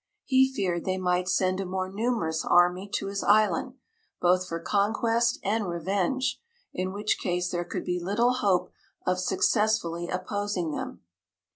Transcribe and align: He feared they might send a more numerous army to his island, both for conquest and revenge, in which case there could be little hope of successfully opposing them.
He 0.25 0.51
feared 0.51 0.83
they 0.83 0.97
might 0.97 1.29
send 1.29 1.59
a 1.59 1.65
more 1.67 1.87
numerous 1.87 2.43
army 2.43 2.89
to 2.95 3.05
his 3.05 3.21
island, 3.23 3.75
both 4.19 4.47
for 4.47 4.59
conquest 4.59 5.37
and 5.43 5.67
revenge, 5.69 6.41
in 6.73 6.91
which 6.91 7.19
case 7.19 7.51
there 7.51 7.63
could 7.65 7.85
be 7.85 8.03
little 8.03 8.33
hope 8.33 8.71
of 9.05 9.19
successfully 9.19 10.07
opposing 10.07 10.71
them. 10.71 11.01